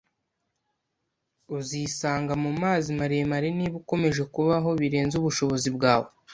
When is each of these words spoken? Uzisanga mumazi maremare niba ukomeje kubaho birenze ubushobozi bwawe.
Uzisanga 1.57 2.33
mumazi 2.43 2.89
maremare 2.99 3.47
niba 3.57 3.75
ukomeje 3.81 4.21
kubaho 4.33 4.69
birenze 4.81 5.13
ubushobozi 5.17 5.69
bwawe. 5.77 6.07